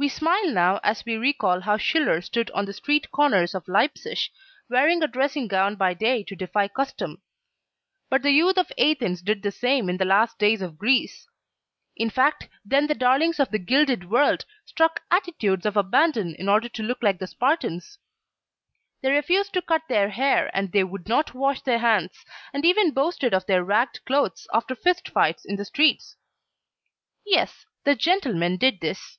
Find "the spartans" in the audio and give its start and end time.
17.18-17.98